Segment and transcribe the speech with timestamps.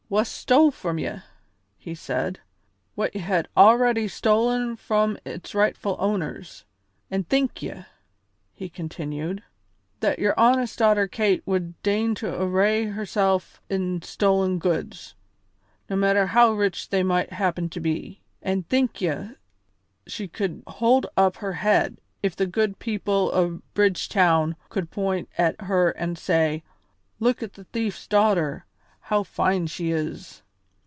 [0.11, 1.09] "Wha stole from ye,"
[1.77, 2.41] he said,
[2.95, 6.65] "what ye had already stolen from its rightful owners.
[7.09, 7.83] An' think ye,"
[8.51, 9.41] he continued,
[10.01, 15.15] "that your honest daughter Kate would deign to array hersel' in stolen goods,
[15.89, 18.19] no matter how rich they might happen to be!
[18.41, 19.29] An' think ye
[20.07, 25.61] she could hold up her head if the good people o' Bridgetown could point at
[25.61, 26.63] her an' say,
[27.21, 28.65] 'Look at the thief's daughter;
[29.05, 30.41] how fine she is!'